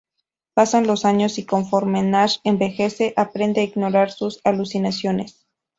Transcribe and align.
Pasan 0.55 0.87
los 0.87 1.05
años 1.05 1.37
y 1.37 1.45
conforme 1.45 2.01
Nash 2.01 2.37
envejece 2.43 3.13
aprende 3.17 3.61
a 3.61 3.65
ignorar 3.65 4.09
sus 4.09 4.39
alucinaciones. 4.43 5.45